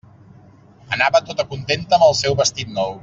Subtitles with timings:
[0.97, 2.99] Anava tota contenta amb el seu vestit nou.